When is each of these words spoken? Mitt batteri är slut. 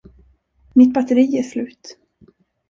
Mitt 0.75 0.93
batteri 0.93 1.39
är 1.39 1.43
slut. 1.43 1.97